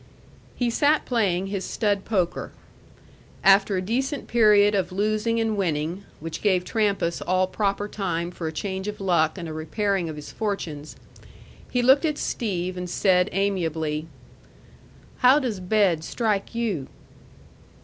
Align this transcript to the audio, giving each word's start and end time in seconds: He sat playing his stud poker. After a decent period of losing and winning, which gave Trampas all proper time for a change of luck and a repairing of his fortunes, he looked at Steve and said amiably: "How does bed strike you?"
He 0.55 0.71
sat 0.71 1.05
playing 1.05 1.45
his 1.45 1.63
stud 1.63 2.05
poker. 2.05 2.51
After 3.43 3.77
a 3.77 3.83
decent 3.83 4.27
period 4.27 4.73
of 4.73 4.91
losing 4.91 5.39
and 5.39 5.55
winning, 5.55 6.05
which 6.19 6.41
gave 6.41 6.65
Trampas 6.65 7.21
all 7.21 7.45
proper 7.45 7.87
time 7.87 8.31
for 8.31 8.47
a 8.47 8.51
change 8.51 8.87
of 8.87 8.99
luck 8.99 9.37
and 9.37 9.47
a 9.47 9.53
repairing 9.53 10.09
of 10.09 10.15
his 10.15 10.31
fortunes, 10.31 10.95
he 11.69 11.83
looked 11.83 12.03
at 12.05 12.17
Steve 12.17 12.77
and 12.77 12.89
said 12.89 13.29
amiably: 13.31 14.07
"How 15.19 15.37
does 15.37 15.59
bed 15.59 16.03
strike 16.03 16.55
you?" 16.55 16.87